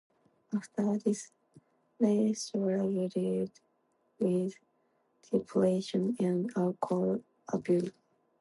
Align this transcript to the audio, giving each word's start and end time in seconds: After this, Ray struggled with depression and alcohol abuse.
After 0.51 0.97
this, 0.97 1.29
Ray 1.99 2.33
struggled 2.33 3.13
with 4.17 4.55
depression 5.29 6.15
and 6.19 6.51
alcohol 6.55 7.19
abuse. 7.53 7.91